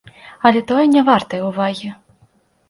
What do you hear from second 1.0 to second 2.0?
вартае ўвагі.